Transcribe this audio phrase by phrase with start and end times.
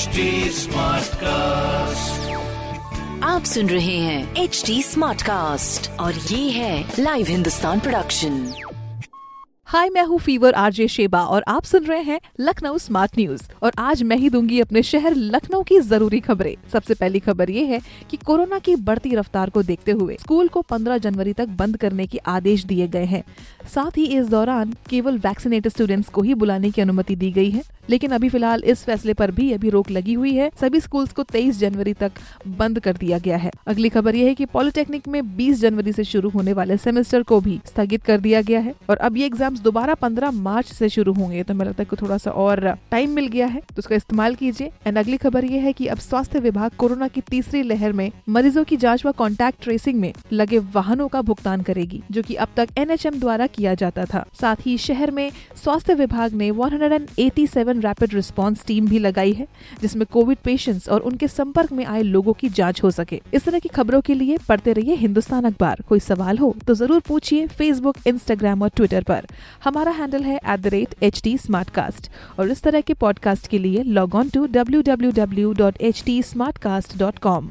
[0.00, 0.66] HD
[1.14, 2.30] cast
[3.24, 8.52] आप सुन रहे हैं एच डी स्मार्ट कास्ट और ये है लाइव हिंदुस्तान प्रोडक्शन
[9.64, 13.72] हाय मैं हूँ फीवर आरजे शेबा और आप सुन रहे हैं लखनऊ स्मार्ट न्यूज़ और
[13.78, 17.80] आज मैं ही दूँगी अपने शहर लखनऊ की ज़रूरी खबरें। सबसे पहली खबर ये है
[18.10, 22.06] कि कोरोना की बढ़ती रफ्तार को देखते हुए स्कूल को 15 जनवरी तक बंद करने
[22.06, 23.22] के आदेश दिए गए हैं।
[23.70, 27.62] साथ ही इस दौरान केवल वैक्सीनेटेड स्टूडेंट्स को ही बुलाने की अनुमति दी गई है।
[27.90, 31.22] लेकिन अभी फ़िलहाल इस फैसले पर भी अभी रोक लगी हुई है। सभी स्कूल्स को
[31.24, 32.12] 23 जनवरी तक
[32.48, 36.04] बंद कर दिया गया है। अगली खबर यह है कि पॉलिटेक्निक में 20 जनवरी से
[36.04, 39.60] शुरू होने वाले सेमेस्टर को भी स्थगित कर दिया गया है। और अब ये एग्ज़ाम्स
[39.60, 43.46] दोबारा 15 मार्च से शुरू होंगे तो लगता है थोड़ा सा और टाइम मिल गया
[43.46, 47.08] है तो उसका इस्तेमाल कीजिए। एंड अगली खबर ये है की अब स्वास्थ्य विभाग कोरोना
[47.08, 51.62] की तीसरी लहर में मरीजों की जाँच व कॉन्टैक्ट ट्रेसिंग में लगे वाहनों का भुगतान
[51.62, 55.94] करेगी, जो की अब तक एनएचएम द्वारा किया जाता था। साथ ही शहर में स्वास्थ्य
[55.94, 59.46] विभाग ने वन रैपिड रिस्पांस टीम भी लगाई है,
[59.82, 63.58] जिसमें कोविड पेशेंट्स और उनके संपर्क में आए लोगों की जाँच हो सके। इस तरह
[63.58, 67.96] की खबरों के लिए पढ़ते रहिए हिंदुस्तान अखबार। कोई सवाल हो तो ज़रूर पूछिए फेसबुक
[68.06, 69.26] इंस्टाग्राम और ट्विटर पर।
[69.64, 70.38] हमारा हैंडल है
[71.02, 75.80] एट और इस तरह के पॉडकास्ट के लिए log on to W W W dot
[75.80, 76.22] H T
[76.98, 77.50] dot com